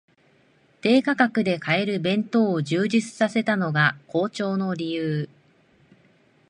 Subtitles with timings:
[0.81, 5.29] 低価格で買える弁当を充実させたのが好調の理由